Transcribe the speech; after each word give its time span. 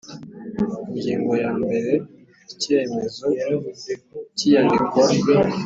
Ingingo 0.89 1.31
ya 1.43 1.51
mbere 1.61 1.91
Igihe 2.51 2.81
icyemezo 3.01 3.25
cy 4.37 4.43
iyandikwa 4.47 5.03